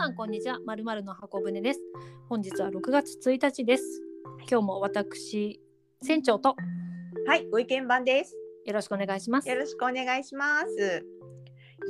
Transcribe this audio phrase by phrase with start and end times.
[0.00, 0.58] さんこんにちは。
[0.64, 1.80] まるまるの箱舟です。
[2.30, 3.84] 本日は6月1日です。
[4.50, 5.60] 今日も私
[6.00, 6.56] 船長と
[7.26, 8.34] はい、ご意見番です。
[8.64, 9.48] よろしくお願いします。
[9.50, 11.04] よろしくお願いします。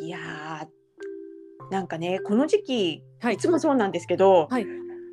[0.02, 3.34] いやー、なんかね、この時期、はい。
[3.34, 4.66] いつもそうなんですけど、はい。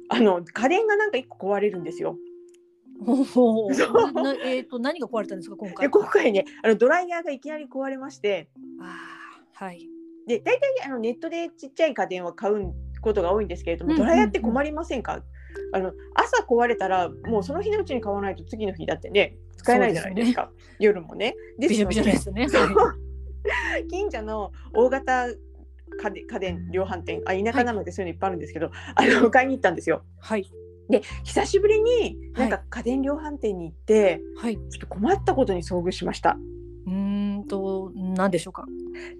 [0.09, 2.17] あの家電がなんか一個壊れるんですよ。
[3.05, 4.11] ほほそう。
[4.11, 8.49] なえっ、と何が壊れたんですか今で、回今回ね、あのドライヤーがいきなり壊れまして、
[8.81, 9.87] あーはい。
[10.27, 15.23] で、大体あのネットでちっちゃい家電を買うことが多いんですけれども、ドライヤーって困りませんか？
[15.73, 20.51] あの朝壊れたらもうその日のうちに買わないと次の日だってね使えないじゃないですか。
[20.79, 21.35] 夜もね。
[21.59, 22.95] ビショビショですねそう は
[23.89, 30.03] 近所の大型家電家電量販店あ田舎なのでそういうのいっぱいあるんですけど、あの買いに行ったんですよ。
[30.19, 30.49] はい
[30.89, 36.37] で久しぶりになんはか家電量販店に行って、はいちょっと困ったことに遭遇しました。
[36.87, 38.65] うーんと何でしょうか？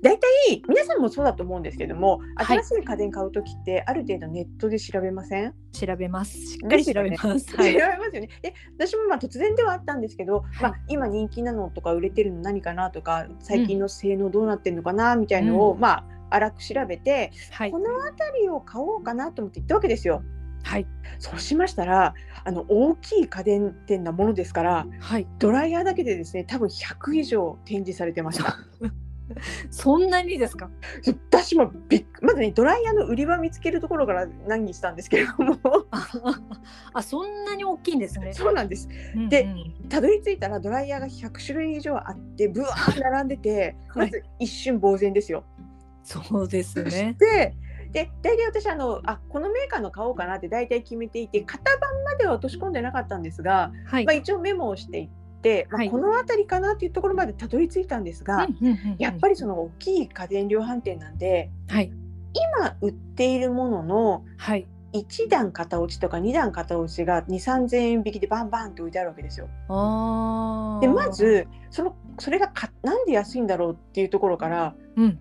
[0.01, 2.63] 大体皆さんもそうだと思うんですけどもはい。
[2.63, 6.37] 新しい家電買う時ってある程度ネットで調べません、調べます。
[6.37, 7.99] しっかり調べます、調べはい。
[7.99, 8.29] ますよね。
[8.41, 17.71] で私もまあ突然ではあったんですけど、まあ、今人気なのとか売れてるの何かなとか最近の性能どうなってるのかなみたいのを、うまあ荒く調べて、はい。
[17.71, 20.23] この辺りを買おうかなと思って行ったわけですよ。
[20.67, 20.87] はい。
[21.19, 25.27] そうしましたらあの大きい家電店なものですからはい。
[25.39, 28.57] ドライヤーだけでですね多分100以上展示されてました。
[29.71, 30.69] そんなにですか？
[31.29, 35.57] 私もびっまずねドライヤーの売り場見つけるところから何にしたんですけれども。
[35.91, 36.07] あ
[36.93, 38.31] あそんなに大きいんですね。
[38.33, 38.87] そうなんです。
[39.29, 39.47] で
[39.89, 44.07] たどり着いたらドライヤーが100種類以上あってぶわー並んでてはい。
[44.07, 45.43] まず一瞬呆然ですよ。
[46.03, 47.15] そうですね。
[47.19, 47.53] で
[47.97, 54.05] で大体私あのあこのメーカーの買おうかなって大体決めていて型番までは落とし込んでなかったんですが、はい。
[54.05, 55.09] まあ、一応メモをしていっ
[55.41, 55.89] て、まあはい。
[55.89, 58.47] この辺りかなっていうところまでたどり着いたんですが、
[58.99, 61.91] やっぱりりその大きい家電量販店なんではい。
[62.59, 64.67] 今売っているもののはい。
[64.93, 69.47] 1段型落ちとか2段型落ちが2 3 0 0 0円引きでバンバンって置いてあるわけですよ。
[70.81, 75.19] でまずそのそれがかなんで安いんだろうっていうところからうん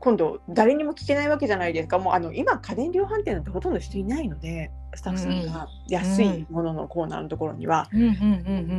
[0.00, 1.98] 今度誰にも聞けないわけじゃないですか。
[1.98, 7.96] もうあの今家電量販店なんてほとんど人いないのでスタッフさんが安いもののコーナーのところには、う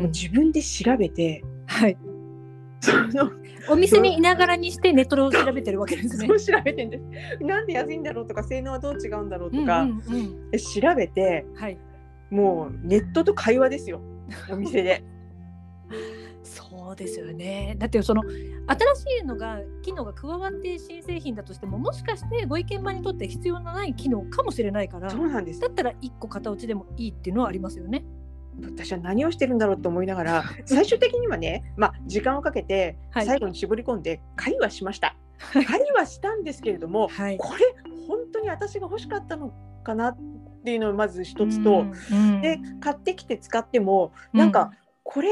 [0.08, 1.98] 自分で調べてはい。
[2.82, 3.32] その
[3.70, 6.28] お店にいながらにしてネットで調べてるわけですね。
[6.28, 7.44] そう調べてんです。
[7.44, 10.52] なんで安いんだろうとか性能はどう違うんだろうとか、うんうんうん。
[10.52, 11.78] で調べてはい。
[12.32, 14.02] もうネットと会話ですよ。
[14.50, 15.03] お店で。
[16.91, 17.75] そうですよね。
[17.79, 18.29] だってその新
[19.18, 25.62] しいのが機能が加わって新製品だとしてももしかしてご意見番にとって必要のない機能かもしれないからそうなんです。
[25.62, 28.03] だったら1個型落ちでもいいっていうのはありますよね。
[28.62, 33.25] 私は何をしてるんだろうと思いながら 最終的にはね、まあ、時間をかけてはい。
[33.25, 35.16] 最後に絞り込んで会話しました。
[35.53, 35.63] 会
[35.96, 37.38] 話したんですけれどもはい。
[37.38, 37.63] これ
[38.06, 39.53] 本当に私が欲しかったの
[39.85, 40.18] かなっ
[40.66, 42.41] ていうのをまず一つと、うん。
[42.41, 44.40] で買ってきて使ってもうん。
[44.40, 44.72] なんか
[45.03, 45.29] これ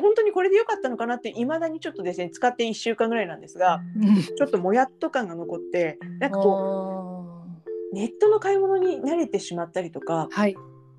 [0.00, 4.22] 本当にこれで良かったのかなっていまだにちょっとですね使って1週間ぐらいなんですがうん。
[4.22, 10.56] ちょっともやっと感が残ってなんかこあうネットの買い物に慣れてしまったりとかーはい。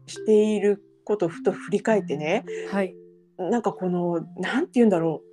[0.07, 2.95] していることをふと振り返ってねはい。
[3.37, 5.27] なんかこのなんて言うんだろう。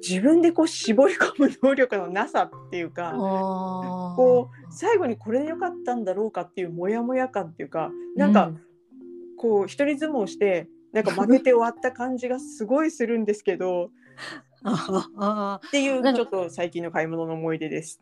[0.00, 3.14] 自分でこう絞り込む能力のなさっていうか
[4.16, 8.52] こう最後にこれで良かったんだろうかっていうモヤモヤ感っていうかなんか
[9.36, 13.90] こう一人相撲してなんか負けて終わった感じがすごいするんですけど
[14.64, 18.00] ああっていうちょっと最近の買い物の思い出です。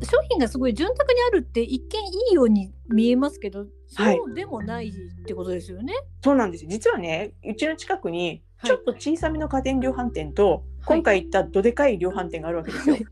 [0.00, 1.98] 商品がすごい潤沢にあるって一見
[2.28, 4.92] いいように見えますけどはいそうでもないっ
[5.24, 5.92] てことですよね？
[6.22, 12.94] そうなんです実はねうちの近くにはいちょっと小さめの家電量販店と、はい今回行ったどでかい量販店があるわけですよ。
[12.94, 13.06] はい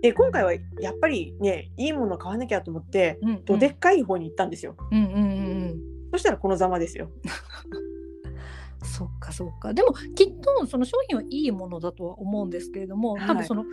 [0.00, 0.58] で今回はや
[0.90, 4.74] っぱりねいいもの買わなきゃと思ってうんうんどでっかい方に行ったんですよ。
[4.90, 5.24] うんうんうんう
[5.74, 5.80] ん
[6.12, 7.10] そしたらこのざまですよ。
[8.84, 13.64] そっかそっかでもきっとその商品はいいものだとは思うんですけれども、はい多分その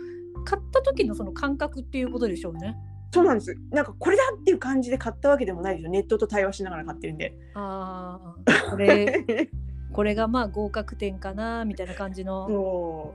[0.44, 2.76] 買った時のその感覚っていうことでしょうね。
[3.12, 3.54] そうなんです。
[3.70, 5.90] なんかこれだっていう感じで買ったわけでもないですよ。
[5.90, 7.34] ネットと対話しながら買ってるんで。
[7.54, 9.24] ああこれ
[9.92, 13.14] これがまあ合格点かなみたいな感じのそ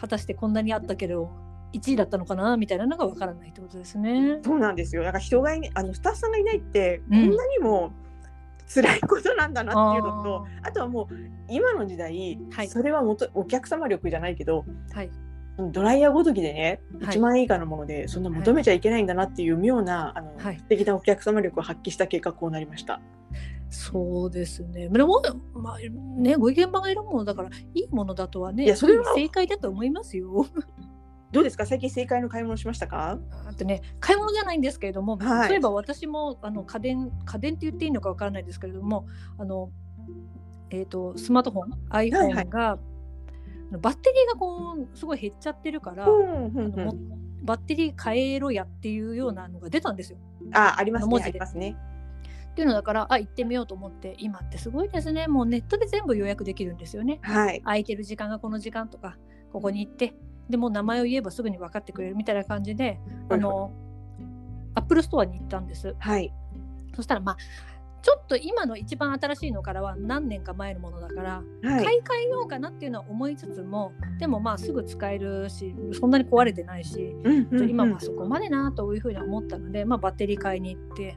[0.00, 1.30] 果たしてこんなにあったけど
[1.74, 4.44] 1位だったのかなみたいなのがわからないってことですねう。
[4.44, 5.02] そうなんですよ。
[5.02, 7.92] なんか人がいあのスタッフさんがいないってうんこんなにも
[8.74, 11.14] 辛いことなんだなっていうのと、あとはもう
[11.48, 15.10] 今の時代、はいそれはもとお客様力じゃないけど、はい
[15.70, 23.00] ドライヤーごときでね、はい1万円以下のものでそんな求めちゃいけないんだなっていう妙な、あのはい素敵なお客様力を発揮した結果こうなりました。
[23.68, 24.88] そうですね。
[24.88, 25.22] でも、
[25.54, 25.78] まあ、
[26.20, 30.46] ね、ご意見番がいるものだから、いいものだとはね、いやそれは正解だと思いますよ。
[31.32, 31.66] どうですか？
[31.66, 33.18] 最近正解の買い物しましたか？
[33.48, 35.48] あとね買い物じゃないんですけれども、はい。
[35.48, 39.06] そういえば私もあの家電家電って言っていいのかわからないですけれども
[39.38, 39.70] あの、
[40.70, 42.78] えー、とスマートフォン iPhone が、あ
[43.70, 46.94] のバッテリーがこうすごい減っちゃってるから、うんうんあのも
[47.44, 50.18] バッテリー変えろやっていうようなのが出たんですよ。
[50.52, 51.76] あありますねありますね。
[52.52, 55.26] っていうのだからあ行ってみようと思って今ってすごいですね。
[55.26, 57.18] もうネットで全部予約できるんですよね。
[57.22, 57.60] はい。
[57.62, 59.16] 空いてる時間がこの時間とか
[59.52, 60.14] ここに行って
[60.48, 63.72] でもう名前を言えばすぐに分かってくれるみたいな感じであの
[64.74, 65.94] アップルストアに行ったんです。
[65.98, 66.32] はい。
[66.94, 67.36] そしたらまあ
[68.02, 71.84] ちょっと今の一番新しいのからは何年か前のものだから、はい。
[71.84, 81.16] 買い替えようかなっていうのは思いつつもでもまあすぐ使えるしそんなに壊れてないし、うんうんうん今はそこまでなというふうに思ったので、まあ、バッテリー買いに行って。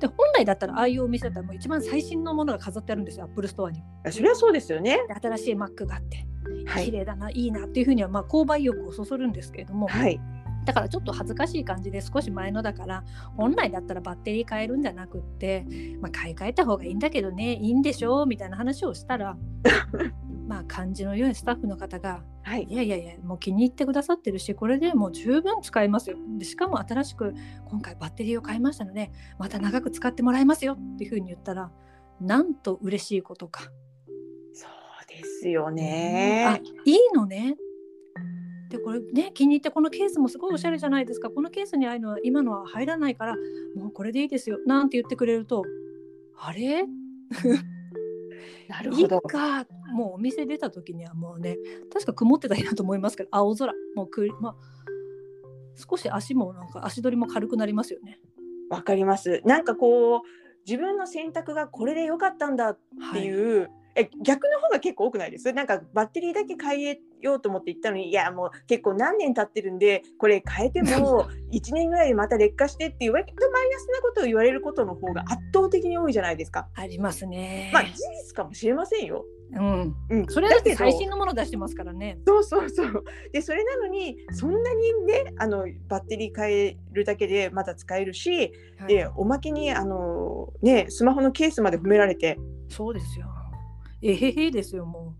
[0.00, 3.82] で本来だったらああいうお店だったらもう一番最新のものが飾ってあるんですよアップルストアに。
[4.10, 4.98] それはそうですよね。
[5.08, 6.16] で新しい Mac があって。
[6.16, 6.29] はい
[6.74, 10.20] 綺麗だな、い、いなっていうふうにはまあ購買意欲をそそるんですけれども、はい。
[10.64, 13.04] だからちょっと恥ずかしい感じで少し前のだから
[13.36, 15.64] 本来だったらバッテリー変えるんじゃなくって、
[16.00, 19.38] まあ、買い替えた方がいいんだけどねいいんでしょうみたいな話をしたら
[20.46, 22.64] まあ感じの良いスタッフの方がはい。
[22.64, 26.16] いやいやいやもう気に入ってくださってるしこれでもう十分使えますよ。
[26.38, 27.34] でしかも新しく
[27.66, 31.70] 今回バッテリーを買いましたのでまた長く使ってもらえますよっていうふうに言ったら
[32.20, 33.70] なんと嬉しいことか。
[35.40, 37.56] ですよあねいいのね。
[38.68, 41.30] でこれね気に入ってこのケースもすごいおしゃれじゃないですか。
[41.30, 43.36] このケースにああいうのは今のは入らないから
[43.74, 44.58] もうこれでいいですよ。
[44.66, 45.64] なんて言ってくれると
[46.36, 46.60] あれ？
[46.62, 46.84] い い
[48.68, 49.20] なるほど。
[49.20, 49.66] か。
[49.92, 51.56] もうお店出た時にはもうね
[51.92, 53.72] 確か曇ってた日だと思いますけど青空。
[53.96, 54.56] もうくりまあ
[55.74, 58.20] 少し足もなんか足取りも軽くなりますよね。
[58.68, 59.40] わかります。
[59.44, 60.20] なんかこう
[60.64, 62.78] 自分の選択がこれで良かったんだっ
[63.12, 65.52] ていう、え逆の方が結構多くないです？
[65.52, 76.68] なんかバッテリーだけ変えようと思って行ったのにいやもう結構何年経ってるんでこれ変えても 1年ぐらいでまた劣化してっていう割とマイナスなことを言われることの方が圧倒的に多いじゃないですか。
[76.74, 77.70] ありますね。
[77.72, 77.92] まあ事
[78.26, 79.24] 実かもしれませんよ。
[79.52, 82.18] うん、うん、それだって最新のもの出してますからね。
[82.24, 83.04] そうそうそう。
[83.32, 92.38] でそれなのにそんなにねあのバッテリー変えるだけでまた使えるし、はいでおまけにあのねスマホのケースまで褒められて
[92.68, 93.26] そうですよ。
[94.02, 95.14] えへへですよ、も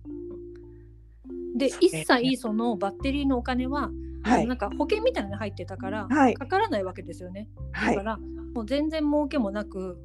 [1.54, 1.58] う。
[1.58, 3.90] で、一切そのバッテリーのお金は、
[4.22, 4.46] はい。
[4.46, 6.34] なんか保険みたいなのに入ってたから、はい。
[6.34, 7.48] かからないわけですよね。
[7.72, 7.96] はい。
[7.96, 8.18] だから、
[8.54, 9.98] もう全然儲けもなく、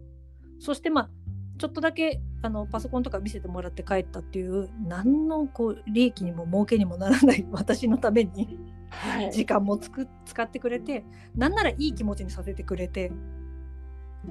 [0.59, 1.09] そしてまあ、
[1.57, 9.31] ちょっとだけあのパソコンとか見せてもらって帰ったっていう、何のこう利益にも儲けにもならない 私のためにはい。
[9.31, 11.05] 時間もつく使ってくれて、
[11.35, 13.11] なんならいい気持ちにさせてくれて、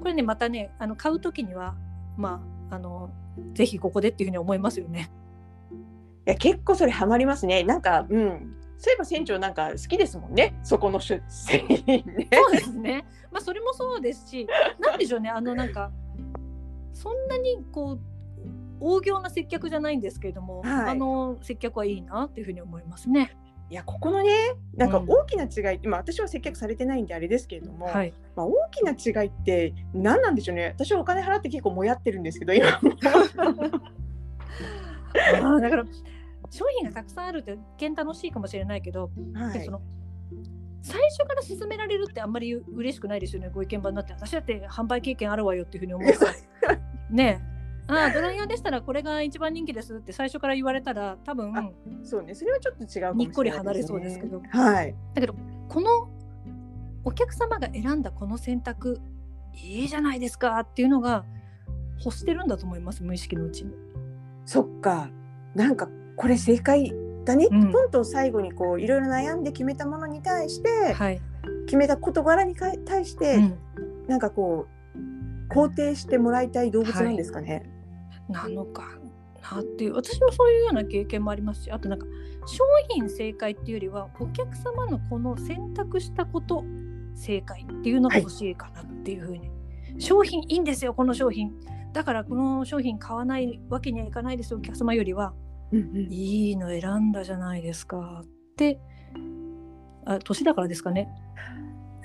[0.00, 1.76] これね、またね、あの買うときには、
[2.16, 3.10] まあ、あの、
[3.54, 5.10] ぜひここでっていうふうに思いますよね。
[6.26, 7.64] いや結構それハマりますね。
[7.64, 10.58] なんかうんそういえば船長なんか好きですもんね。
[10.62, 12.28] そこの出製品ね。
[12.32, 13.04] そうですね。
[13.30, 14.46] まあ、それもそうですし、
[14.78, 15.90] なんでしょうね、あの、なんか、
[16.92, 18.00] そんなにこう、
[18.80, 23.36] 大行な接客じゃないんですけれども、はいあの接客はいいなっていうふうに思いますね。
[23.70, 24.30] いやここのね
[24.76, 28.12] なんかうん大きな違い、今私は接客されてないんであれですけれども、はい。
[28.36, 30.74] まあ、大きな違いって何なんでしょうね。
[30.76, 32.68] 私はお金払って結構もやってるんですけど今。
[32.78, 35.84] あーだから、
[36.50, 39.80] 商品がたくさんあるって一見楽しいかもしれないけど、はいでその
[40.82, 44.12] 最初から勧められるってあんまり嬉しくないですよね、ご意見番になって。
[44.12, 46.78] 私だって販売経験あるわよっていうふうに思うから。
[47.08, 47.53] ねえ。
[47.86, 51.70] ああ、ドライヤーでしたらこれが一番人気ですって最初から言われたら多分あ
[52.02, 54.94] そうねそれはちょっと違うかもしれないにっこり離れそうですけどはい。
[55.14, 55.34] だけど
[55.68, 56.08] この
[57.04, 59.00] お客様が選んだこの選択
[59.52, 61.24] いいじゃないですかっていうのが
[62.02, 63.74] 欲してるんだと思います無意識のうちに。
[64.46, 65.10] そっか
[65.54, 66.92] なんかこれ正解
[67.24, 71.20] だね、うんポンと最後にこういろいろ悩んで決めたものに対して、はい。
[71.66, 73.58] 決めた事柄に対して、うん
[74.06, 77.73] なんかこう肯定してもらいたい動物なんですかね。
[78.28, 78.84] なのか
[79.42, 82.06] なっていう私もそういうような経験もありますしあとなんか
[82.46, 86.64] 商品正解っていうよりはお客様のこの選択したこと
[87.14, 89.50] 正解っていうのが欲しいかなっていうふうに、
[89.98, 91.52] 商品いいんですよこの商品。
[91.92, 95.32] だからこの商品買わないわけにはいかないですよお客様よりは。
[95.72, 96.12] うんうん。
[96.12, 98.26] いいの選んだじゃないですかっ
[98.56, 98.80] て。
[100.06, 101.08] あ年だからですかね。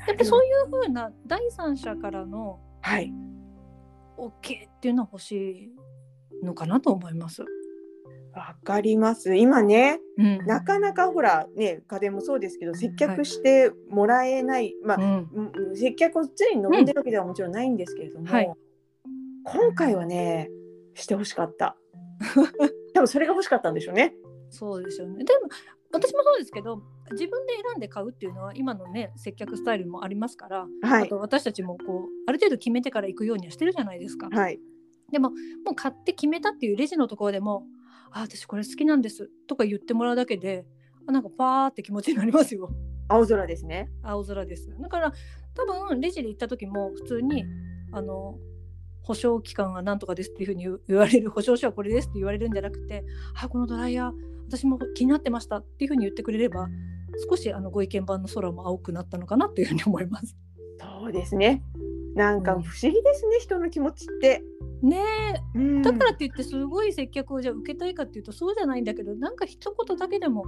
[0.07, 3.11] やっぱりそういうふうな第三者からのはい。
[4.17, 4.29] OK
[4.67, 5.71] っていうのは欲しい
[6.43, 7.43] のかなと思います。
[8.33, 9.35] わかります。
[9.35, 15.29] 今ね、うんなかなかほらね、家電もそうですけど、接客してもらえない、まあ、うん
[15.67, 18.51] うん接客を常に望んでるわけではもちろんないんですけれども、はい
[19.45, 20.49] 今回はね、
[20.93, 21.75] してほしかった。
[22.93, 24.13] 多分それが欲しかったんでしょうね。
[24.49, 25.23] そうですよね。
[25.23, 25.49] でも
[25.91, 34.29] 私もそうですけど自分で選んで買うっていうのは今のね接客スタイルもありますから、はいあと私たちもこうある程度決めてから行くようにはしてるじゃないですか。
[34.29, 34.59] はい
[35.11, 35.31] でも
[35.65, 37.65] もう買って決めたっていうレジのところでも
[38.11, 40.65] 「あ私これ好きなんです」とか言ってもらうだけで
[41.07, 42.69] あなんかパーって気持ちになりますよ。
[43.07, 44.69] 青空ですね青空です。
[44.79, 45.13] だから
[45.55, 47.43] 多分レジで行った時も普通に
[47.91, 48.37] あの
[49.01, 53.03] 保証期間はなんとかですっていうふうに言われる保証書はこれですって言われるんじゃなくて
[53.41, 54.13] あこのドライヤー
[54.47, 56.67] 私も気になってましたっていうふうに言ってくれれば
[57.27, 60.37] 少しあのご意見番の空も青くなったのかなっていうふうに思います。
[60.79, 61.63] そうですね
[62.15, 64.43] なんかうん不思議ですね、人の気持ちって、
[64.81, 64.97] ね
[65.55, 70.45] えうんだからって言ってすごい接客をじゃあ受けたいかっていうとそうじゃないんだけどなんか一言だけでも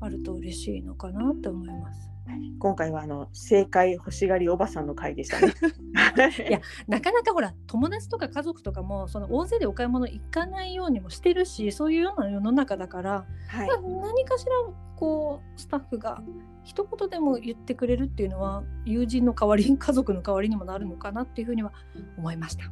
[0.00, 2.10] あると嬉しいのかなって思います。
[2.58, 5.52] 今回はあの正解欲しがりおばさんの回でしたね
[6.48, 14.52] いやなかなかほら友達とか家族とかもその大勢でお買い物行かないようにもしてるしそういうような世の中だから、はいまあ何かしら
[14.96, 16.22] こうスタッフが
[16.62, 21.72] 一言でも言ってくれるっていうのは友人の代わりに家族の代わりにもなるのかなっていうふうには
[22.16, 22.64] 思いました。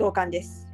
[0.00, 0.66] 同感です。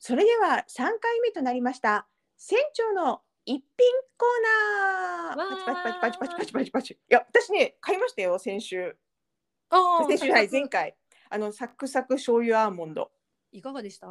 [0.00, 3.62] それでは3回目となりました船長の一品
[4.16, 5.64] コーナー。
[5.64, 8.96] パチパチパチパチパチパチパチいや私ね買いましたよ先週。
[9.70, 10.96] あ先週はい前い回。
[11.30, 13.12] あのサクサク醤油アーモンド。
[13.52, 14.08] いかがでした？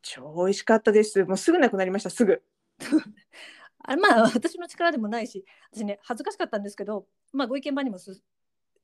[0.00, 1.24] 超美味しかったです。
[1.24, 2.42] もうすぐなくなりましたすぐ。
[3.86, 8.22] あまあ私の力でもないし私ね恥ずかしかったんですけど、まあ、ご意見番にもす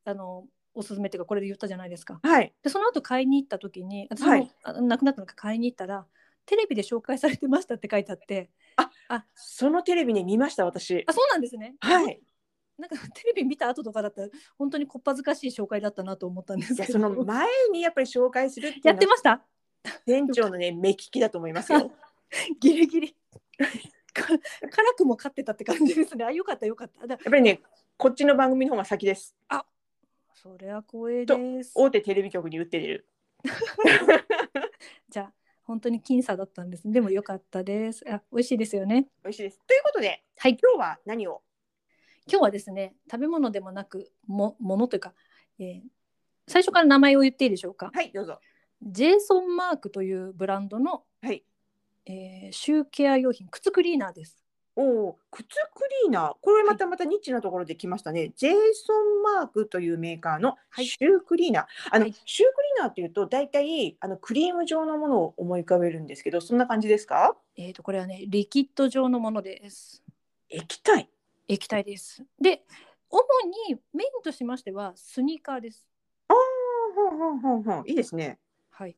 [0.05, 2.21] あのおすすめっていうかこれで言ったじゃないですか。
[2.23, 2.53] はい。
[2.63, 4.51] でその後買いに行った時に私も、はい。
[4.63, 6.07] あなくなったのか買いに行ったら
[6.47, 8.51] テレビで紹介されてましたって書いてあって
[9.35, 11.05] そのテレビね見ました私。
[11.07, 11.75] あそうなんですね。
[11.81, 12.21] はい。
[12.79, 19.43] なんかテレビ見た後とかだったら本当にこっぱずかしい紹介だったなと思ったんですいやけどその前にやっぱり紹介するっていうやってました。
[20.07, 21.91] 店長のね目利きだと思いますよ。
[22.61, 23.17] ギリギリ。
[24.13, 24.39] か辛
[24.97, 26.25] くも勝ってたって感じですね。
[26.25, 27.07] あよかったよかった。
[27.07, 27.61] だやっぱりね
[27.97, 29.37] こっちの番組の方が先です
[30.43, 31.73] それは光栄です。
[31.75, 33.07] 大手テレビ局に売ってる。
[35.11, 35.33] じゃあ
[35.65, 36.91] 本当に僅差だったんです。
[36.91, 38.03] でもよかったです。
[38.11, 39.11] あ美味しいですよね。
[39.23, 39.61] 美味しいです。
[39.67, 40.57] ということではい。
[40.59, 41.43] 今日は何を？
[42.27, 45.15] 今日はですね食べ物でもなくもものというか、
[45.59, 45.83] えー
[46.49, 48.41] 最初から名前を言っていいでしょうか、はいどうぞ。
[48.81, 51.45] ジェイソン・マークというブランドの、はい。
[52.07, 54.40] えーシューケア用品靴クリーナーです
[54.83, 55.45] おお靴
[55.75, 56.35] クリーナー。
[56.41, 60.87] これまたまたニッチなところで来ましたね、ジェイソンマークというメーカーのはい。
[60.87, 62.15] シュークリーナー、あの、はい。
[62.25, 67.37] シュークリーナーっていうと大体あのクリーム状のものを思い浮かべるんですけどそんな感じですか？
[67.57, 70.03] えーとこれはねリキッド状のものです。
[70.49, 71.11] 液体。
[71.47, 72.25] 液体です。
[72.41, 72.63] で
[73.11, 73.23] 主
[73.69, 75.87] にメインとしましてはスニーカーです。
[76.29, 76.37] ああ
[76.95, 77.89] ほんほんほんほん。
[77.89, 78.39] いいですね。
[78.71, 78.97] はい。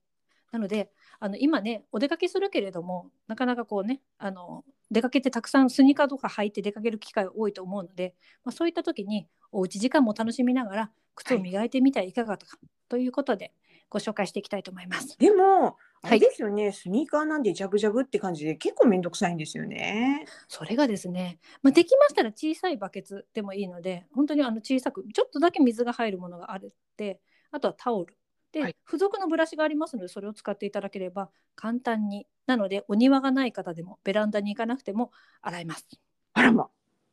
[0.53, 0.91] なので
[1.25, 13.53] あの今ねお出かけするけれどもなかなかこうねあの出かけてたくさんスニーカーとか履いて出かける機会多いと思うので、まあ、そういった時におうち時間も楽しみながら靴を磨いてみてはいかがとか、ということで
[13.89, 15.17] ご紹介していきたいと思います。
[15.17, 16.19] でもあはい。
[16.19, 20.25] れですよね、スニーカーなんでジャブジャブって感じで結構めんどくさいんですよね。
[20.49, 27.21] それがですね、まあ、できましたら小さいバケツでもいいので本当にあの小さくちょっとだけ水が入るものがあるって
[27.53, 28.17] あとはタオル
[28.53, 28.77] で、はい。
[28.87, 35.87] 付属のブラシがありますのでそれを使っていただければ簡単になのでお庭がない方でもベランダに行かなくても洗えます。
[36.35, 36.69] あらま。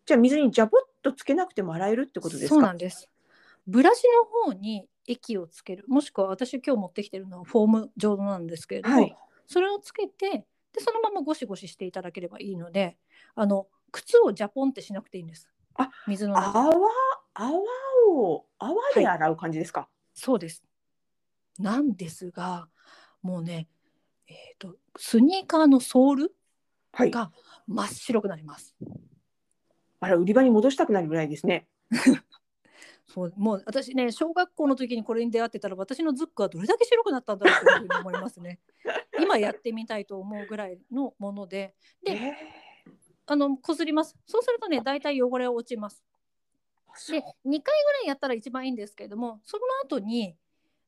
[0.05, 2.55] じゃあ水にジャボッとつけなくても洗えるってことですか？
[2.55, 3.09] そうなんです。
[3.67, 4.03] ブラシ
[4.43, 9.15] の方に液をつけるもしくは私今日持ってきてるのはフォーム状なんですけれども、はい。
[9.47, 12.97] それをつけてでそのままゴシゴシしていただければいいので
[13.35, 15.47] あの靴をジャポンってしなくていいんです。
[15.75, 16.73] あ水の中泡
[17.33, 17.59] 泡
[18.09, 20.63] を泡で洗う感じですか、そうです。
[21.57, 22.67] なんですが
[23.21, 23.67] もうね、
[24.27, 26.35] えー、とスニーカーのソール
[26.91, 27.31] はいが
[27.67, 28.75] 真っ白くなります。
[29.99, 31.67] あら売り場に戻したくなるぐらいですね
[33.05, 38.59] そうもう私ね小学校の時にこれに出会ってたら私のズックはどれだけ白くなったんだろうというふうに思いますね。
[39.19, 42.37] 今やってみたいと思うぐらいのものででえ
[43.25, 46.03] あのこすりますそうするとね大体汚れは落ちます。
[46.93, 47.61] ーで2回ぐら
[48.03, 50.35] いやったら一番いいんですけれどもその後に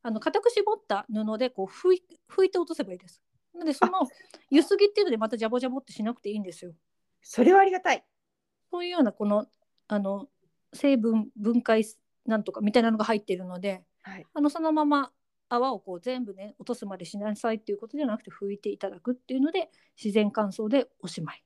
[0.04, 3.22] あの固く絞った布でこう拭い拭いて落とせばいいです。
[3.54, 4.08] なのでその
[4.50, 6.74] ゆすぎっていうのでまたジャボジャボってしなくていいんですよ。
[7.22, 8.04] それはありがたい
[8.72, 9.46] そういうようなこの
[9.88, 10.28] あの
[10.74, 11.86] 成分分解
[12.26, 15.12] なんとかみたいなのが入っているのではいあのそのまま
[15.50, 19.70] 泡をこう全部ね落とすまでしなさいっていうことじゃなくて拭いていただくっていうので
[20.02, 21.44] 自然乾燥でおしまい。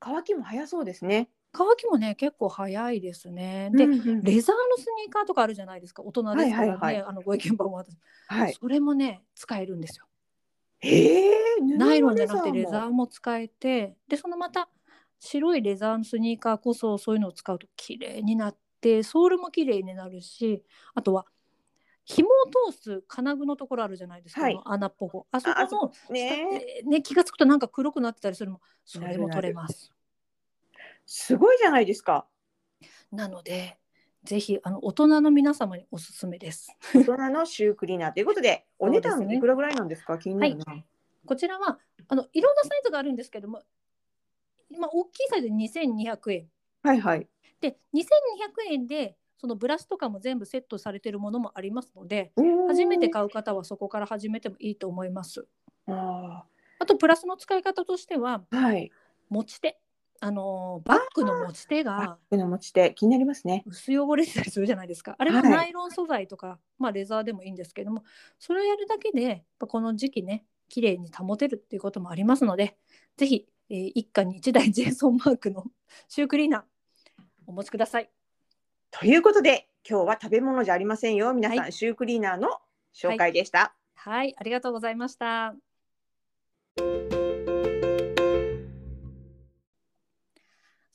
[0.00, 3.70] 乾きも早そうですね乾きもね結構早いですね。
[3.72, 4.22] で、うんうん。
[4.22, 6.02] レザーのスニーカーとかあるじゃないですか。
[6.02, 7.96] 大人ですからね、はいはいはいあのご意見番も私、
[8.28, 8.54] はい。
[8.54, 10.06] それもね使えるんですよ。
[10.80, 14.68] えー、布ナイイロンじゃなくてレもザーも使えてでそのまた
[15.18, 20.62] 白いレザーのスニーカーこそそういうのを使うと綺麗になってソールも綺麗になるし
[20.94, 21.26] あとは
[22.04, 24.58] 紐を通す金具のところあるじゃないですか、はい。
[24.64, 25.26] 穴っぽこ。
[25.30, 26.80] あそこのこね。
[26.86, 29.92] ね気が付くとなんか黒くなってたりするのもそれも取れます。
[31.10, 32.26] すごいじゃないですか。
[33.10, 33.78] なので
[34.24, 36.68] ぜひあの大人の皆様におすすめです。
[36.94, 40.18] 大人のシュークリーナーということで、 お値段いくらぐらいなんですか？
[40.18, 40.84] 気になるな。
[41.24, 43.62] こちらはあのいろんなサイズがあるんですけども、
[44.68, 46.50] 今大きいサイズで2200円
[46.82, 47.26] はいはい。
[47.58, 52.32] で2200円でそのブラシとかも全部セットされてるものもありますので
[52.66, 55.46] 初めて買う方はそこから始めてもいいと思います。
[55.86, 56.44] あ
[56.80, 58.92] あとプラスの使い方としてはーはい。
[59.30, 59.80] 持ち手
[60.20, 63.62] あのーバッグの持ち手バッがグの持ち手気になりますね。
[63.66, 68.02] 薄汚れてたりするじゃないですかあれははいナイロン素材とか、まあ、レザーでもいいんですけども
[68.38, 72.76] それをやるだけでこの時期ね綺麗に保てるっていうこともありますので
[73.16, 75.64] ぜひ、えー一家に一台ジェイソンマークの
[76.08, 76.62] シュークリーナー
[77.46, 78.10] お持ちください。
[78.90, 82.60] ということで今日は食べ物じゃありませんよ皆さん、はいシュークリーナーの
[82.94, 83.74] 紹介でした。
[83.94, 85.54] はい、ありがとうございました。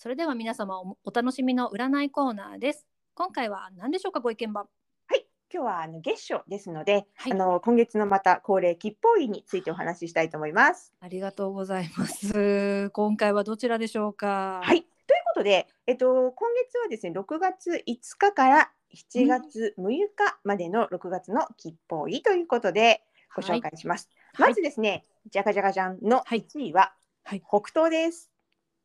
[0.04, 2.86] それでは皆様おお楽しみの占いコーナーです。
[3.16, 4.66] 今回は何でしょうかご意見番。
[5.08, 10.92] はい、今日はあの月初ですので、はいあの今月のまた恒例吉報院についてお話ししたいと思います。
[11.00, 12.90] ありがとうございます。
[12.90, 14.60] 今回はどちらでしょうか？
[14.62, 14.88] はい、という
[15.28, 24.10] ことで、えっと今月はですね6月5日から7月6日までの6月の吉報院ということでご紹介します。
[24.34, 26.94] はいまずですね、じゃがじゃがじゃんのはい1位は
[27.24, 28.30] はい北東です。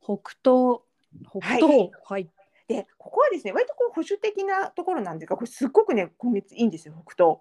[0.00, 0.82] 北東
[1.30, 2.28] 北東はい
[2.68, 7.38] で、ここはですね、割とこう保守的なところなんですが、これすっごくね今月いいんですよ北東。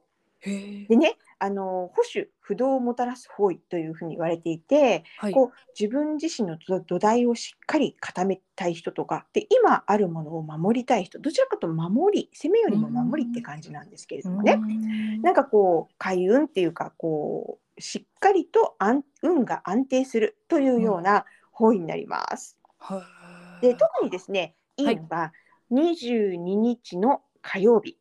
[0.88, 5.34] でね、あの保守不動をもたらす方位というふうに言われていて、はい。
[5.34, 15.22] こう自分自身の土土台をしっかり固めたい人とかで今あるものを守りたい人どちらかというと守り攻めよりも守りって感じなんですけれどもね、うん。
[15.22, 22.58] なんかこう開運っていうかこうしっかりと安運が安定するというような方位になります。
[22.78, 23.17] はい
[23.62, 24.84] で特にですねい。
[24.84, 25.34] いのが
[25.72, 27.98] 22日の火曜日、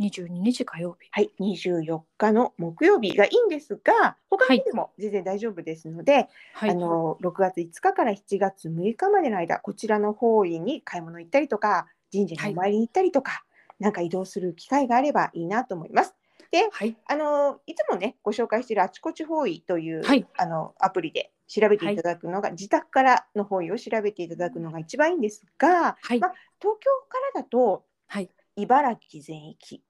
[0.00, 1.08] 22日火曜日。
[1.10, 6.70] はい、24日の木曜日がいいんですが他の日でも全然大丈夫ですので、はい。
[6.70, 13.44] あの6月5日から7月6日までの間こちらの方位に買い物行ったりとか神社にお参りに行ったりとか、
[13.78, 16.14] なんか移動する機会があればいいなと思います。
[16.50, 16.96] ではい。
[17.06, 20.26] あのいつもねご紹介しているあちこち方位という、はい。
[20.36, 26.20] あのアプリで調べていただくのが、自宅からの方位を調べていただくのが一番いいんですがはい。
[26.20, 26.28] ま
[26.60, 28.30] 東京からだとはい。
[28.56, 29.82] 茨城全域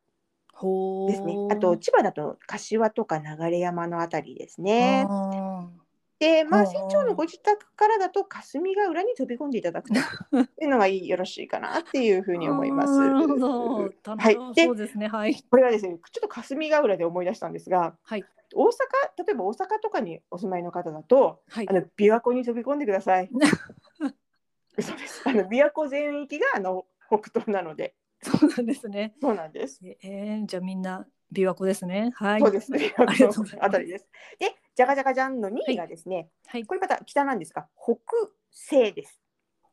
[0.53, 1.39] ほうですね。
[1.51, 5.07] あと千葉だと柏とか流山のあたりですね。
[6.21, 9.95] あで、まあ、船長のご自宅からだと霞ヶ浦に飛び込んでいただくと
[10.63, 12.93] いうのがいいよろしいかなっていうふうーに思います。
[12.93, 13.91] あーなるほど。
[14.05, 15.09] 楽はいでそうですね。
[15.09, 15.35] はい。
[15.51, 18.25] これはですね、ちょっと霞ヶ浦で思い出したんですが、はい。
[18.55, 18.71] 大阪、
[19.27, 21.73] 例えば大阪とかにお住まいの方だと、はいあ。
[21.73, 23.31] の琵琶湖に飛び込んでください。
[24.77, 25.23] 嘘です。
[25.29, 29.15] あの琵琶湖全域があの北東なので、そうなんですね。
[29.21, 29.81] そうなんです。
[29.85, 32.11] えー、じゃあみんな琵琶湖ですね。
[32.15, 32.41] はい。
[32.41, 32.95] そうですね。
[32.97, 34.09] ありがとうございます琵琶湖あたりです。
[34.39, 36.65] で、じゃがじゃがじゃんの2位がですね、はい。
[36.65, 37.97] これまた北なんですが、北
[38.51, 39.21] 西です。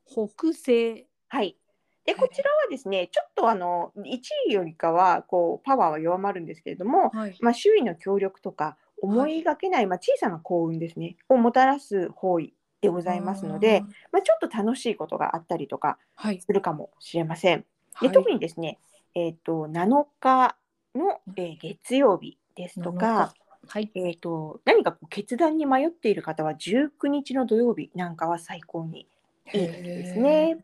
[0.05, 1.07] 北西。
[1.27, 1.57] はい。
[2.05, 7.37] で、こちらはですね、ちょっとあの1位よりかはこうパワーは弱まるんですけれども、はい。
[7.41, 15.97] まあ、周囲の協力とか思いがけない、まあ、小さな幸運ですねをもたらす方位でございますので、まあ、ちょっと楽しいことがあったりとか。
[16.39, 17.61] するかもしれません。
[17.61, 18.79] ではい特にですね、
[19.15, 20.55] えー、と7日
[20.95, 23.33] の、えー月曜日ですとか、
[23.71, 23.89] はい。
[23.95, 29.07] えー、と何かこう決断に迷っている方は19日の土曜日なんかは最高に
[29.53, 30.57] いい時ですね。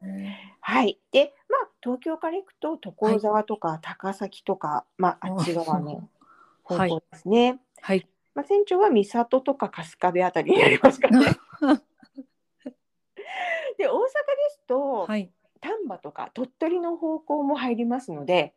[0.60, 1.00] はい。
[1.14, 6.10] で、まあ、東京から行くと所沢とか高崎とか、まあ、あっち側の
[6.64, 7.62] 方はい向ですね。
[7.80, 8.06] はい。
[8.36, 11.26] まあ、船長は三郷とか春日部あたりになりますからね。
[13.78, 14.10] で、大阪で
[14.50, 15.32] すと、はい。
[15.62, 18.54] 丹波とか鳥取の方向も入りますので。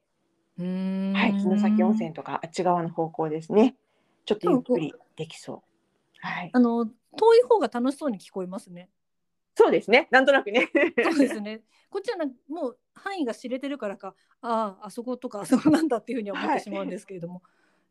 [0.58, 3.76] はい、城崎温泉とかあっち側の方向ですね。
[4.24, 6.26] ちょっとゆっくりできそう。
[6.26, 6.50] はい。
[6.52, 8.88] あの遠い方が楽しそうに聞こえますね。
[9.54, 10.08] そうですね。
[10.10, 10.68] なんとなくね。
[11.04, 11.62] そうですね。
[11.90, 17.42] こっちはなもう範囲が知れてるからか、ああ、あそことかあそこなんだっていうふうには思ってしまうんですけれども。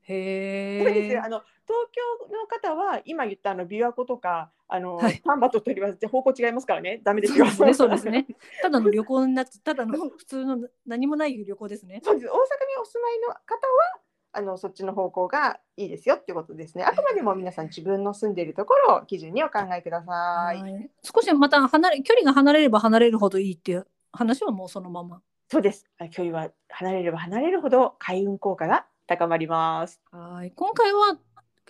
[0.04, 1.18] へそうですえ。
[1.20, 7.02] あの東京の方は今言ったあの琵琶湖とかあの、はい丹波と鳥は方向違いますからね。
[7.04, 7.46] ダメですよ。
[7.48, 8.28] そうですね、そうですね。
[8.62, 12.02] ただの旅行になって、ただの普通の何もない旅行ですね。
[12.04, 12.28] そうです。
[12.28, 12.38] 大阪に
[12.82, 14.00] お住まいの方は
[14.32, 16.84] あのそっちの方向がいいですよっていうことですね。
[16.84, 20.62] あくまでも皆さん自分の住んでいるところを基準にお考えください。
[20.62, 25.22] はい少しまた離れ距離が離れれば離れるほどいいっていう話はもうそのまま。
[25.48, 25.86] そうです。
[25.98, 30.00] あ距離は離れれば離れるほど開運効果が高まります。
[30.12, 31.18] はい今回は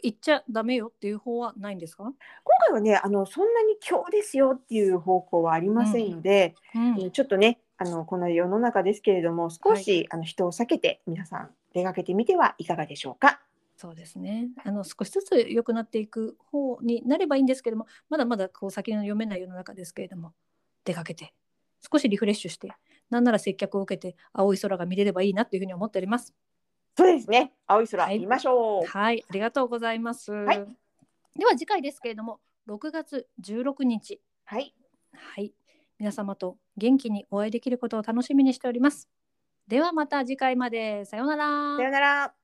[0.03, 2.13] 行っちゃダメよっていう方はないんですか、今
[2.67, 13.41] 回はね、あのそんなに今日ですよっていう方向はありませんので、うんえーちょっとね、あのこの世の中ですけれども、少し、あの人を避けて皆さん出かけてみてはいかがでしょうか？
[13.77, 20.33] そうですねあの少しずつ良くなっていく方になればいいんですけどもまだまだこう先の読めない世の中ですけれども
[20.83, 21.33] 出かけて
[21.89, 22.73] 少しリフレッシュして
[23.09, 26.33] なんなら接客を受けて青い空が見れればいいなというふうに思っております。
[26.97, 27.53] そうですね。
[27.65, 28.85] 青い空、はい見ましょう。
[28.85, 30.31] はい、ありがとうございます。
[30.33, 30.35] い
[31.39, 34.75] では次回ですけれども6月16日はい。
[35.13, 35.53] はい
[35.97, 39.07] 皆様と元気にお会いできることを楽しみにしております。
[39.69, 42.38] ではまた次回までさようならさようなら。